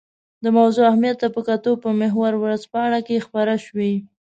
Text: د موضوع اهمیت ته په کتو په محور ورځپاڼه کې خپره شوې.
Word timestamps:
د 0.43 0.45
موضوع 0.57 0.83
اهمیت 0.91 1.17
ته 1.21 1.27
په 1.35 1.41
کتو 1.47 1.71
په 1.83 1.89
محور 2.01 2.31
ورځپاڼه 2.37 2.99
کې 3.07 3.23
خپره 3.25 3.53
شوې. 3.65 3.93